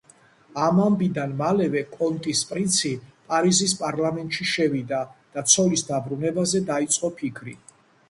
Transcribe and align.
ამ 0.67 0.77
ამბიდან 0.85 1.35
მალევე 1.41 1.83
კონტის 1.91 2.41
პრინცი 2.53 2.93
პარიზის 3.29 3.77
პარლამენტში 3.85 4.51
შევიდა 4.55 5.05
და 5.37 5.47
ცოლის 5.55 5.89
დაბრუნებაზე 5.95 6.67
დაიწყო 6.75 7.17
ფიქრი. 7.23 7.59